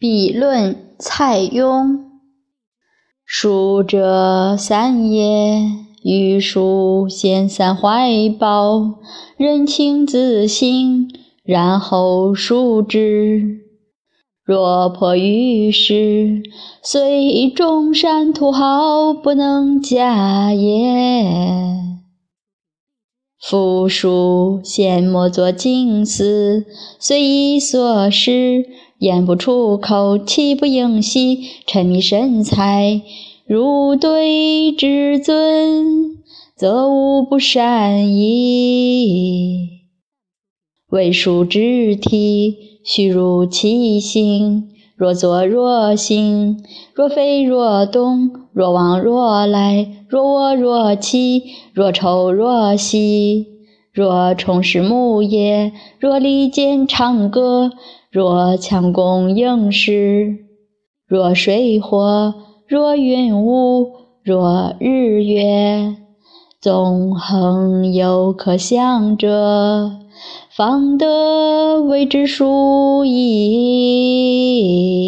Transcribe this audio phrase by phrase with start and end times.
[0.00, 1.98] 笔论蔡邕。
[3.26, 5.60] 书者三也，
[6.02, 8.94] 欲书先三怀抱，
[9.36, 11.06] 人情自省，
[11.44, 13.60] 然后书之。
[14.42, 16.44] 若迫于时，
[16.82, 21.26] 虽中山土豪，不能假也。
[23.38, 26.64] 夫书先莫作经思，
[26.98, 28.64] 随意所失。
[29.00, 33.00] 言不出口，气不应息，沉迷神采，
[33.46, 36.18] 如对至尊，
[36.54, 39.70] 则无不善矣。
[40.90, 44.68] 为书之体，虚如其形。
[44.96, 53.46] 若坐若行，若飞若动，若往若来，若卧若起，若抽若吸，
[53.92, 57.72] 若从事木业，若离间唱歌。
[58.10, 60.38] 若强弓硬矢，
[61.06, 62.34] 若水火，
[62.66, 63.92] 若云雾，
[64.24, 65.94] 若日月，
[66.60, 69.92] 纵横有可想者，
[70.50, 74.99] 方得为之殊矣。